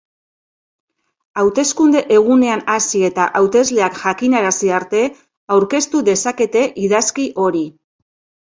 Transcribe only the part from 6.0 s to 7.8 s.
dezakete idazki hori.